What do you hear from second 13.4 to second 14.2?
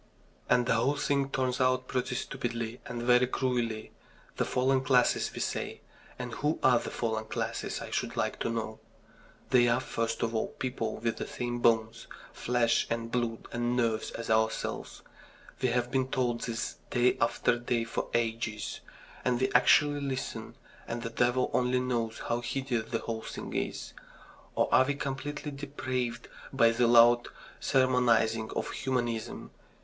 and nerves